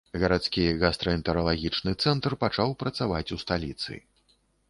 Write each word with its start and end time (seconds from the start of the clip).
Гарадскі 0.21 0.61
гастраэнтэралагічны 0.83 1.91
цэнтр 2.07 2.31
пачаў 2.45 2.73
працаваць 2.81 3.33
у 3.39 3.39
сталіцы. 3.45 4.01